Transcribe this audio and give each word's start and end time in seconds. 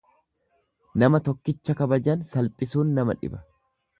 Nama 1.03 1.19
tokkicha 1.27 1.77
kabajan 1.83 2.25
salphisuun 2.31 2.97
nama 3.01 3.19
dhiba. 3.21 3.45